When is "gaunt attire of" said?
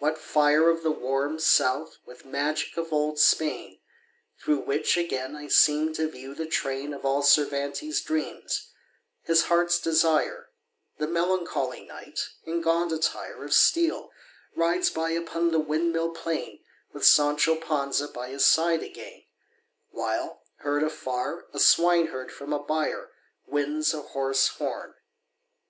12.62-13.54